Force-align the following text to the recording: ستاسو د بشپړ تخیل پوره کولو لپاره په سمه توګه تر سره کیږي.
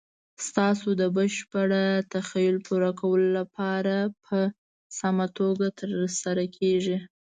ستاسو 0.47 0.87
د 1.01 1.03
بشپړ 1.17 1.69
تخیل 2.13 2.55
پوره 2.65 2.91
کولو 2.99 3.27
لپاره 3.39 3.95
په 4.25 4.37
سمه 4.99 5.25
توګه 5.37 5.67
تر 5.79 5.89
سره 6.21 6.43
کیږي. 6.57 6.97